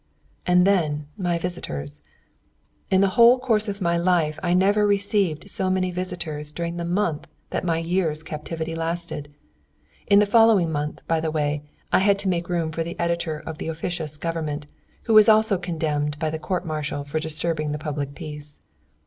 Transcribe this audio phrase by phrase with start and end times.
[0.47, 2.01] And then my visitors!
[2.89, 6.77] In the whole course of my life I never received so many visitors as during
[6.77, 9.31] the month that my year's captivity lasted.
[10.07, 11.61] In the following month, by the way,
[11.93, 14.65] I had to make room for the editor of the officious government,
[15.03, 18.59] who was also condemned by the court martial for disturbing the public peace.